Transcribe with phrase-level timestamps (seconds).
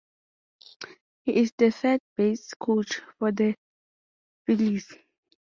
[1.25, 3.55] He is the third base coach for the
[4.47, 4.91] Phillies.